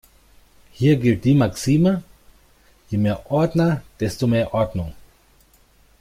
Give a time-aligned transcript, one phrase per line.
[0.71, 2.01] Hier gilt die Maxime:
[2.89, 4.95] Je mehr Ordner, desto mehr Ordnung.